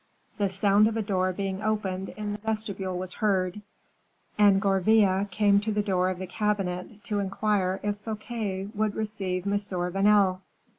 [0.39, 3.61] The sound of a door being opened in the vestibule was heard,
[4.35, 9.45] and Gourville came to the door of the cabinet to inquire if Fouquet would received
[9.45, 9.53] M.
[9.91, 10.41] Vanel.